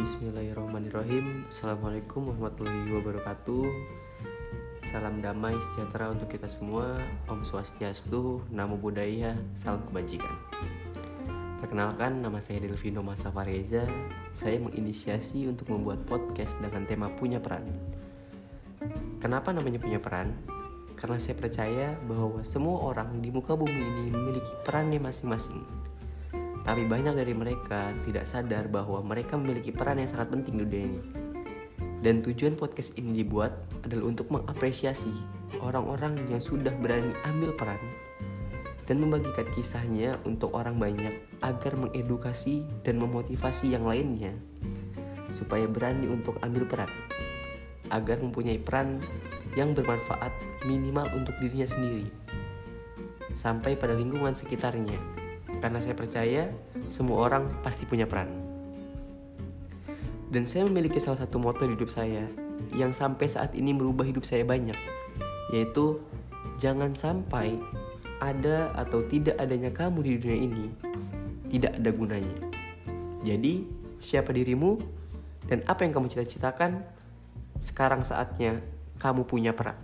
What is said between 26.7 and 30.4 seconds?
banyak dari mereka tidak sadar bahwa mereka memiliki peran yang sangat